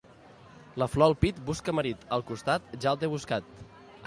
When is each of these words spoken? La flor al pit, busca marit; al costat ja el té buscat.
La 0.83 0.87
flor 0.93 1.05
al 1.07 1.15
pit, 1.25 1.43
busca 1.51 1.75
marit; 1.81 2.09
al 2.19 2.25
costat 2.31 2.75
ja 2.87 2.95
el 2.97 3.01
té 3.05 3.13
buscat. 3.17 3.55